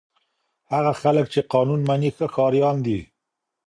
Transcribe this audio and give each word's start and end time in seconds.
هغه 0.71 0.91
خلک 1.01 1.25
چې 1.33 1.41
قانون 1.53 1.79
مني 1.89 2.09
ښه 2.15 2.27
ښاریان 2.35 2.77
دي. 2.85 2.99